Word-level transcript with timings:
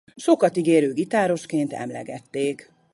Sokat 0.15 0.57
ígérő 0.57 0.93
gitárosként 0.93 1.73
emlegették. 1.73 2.71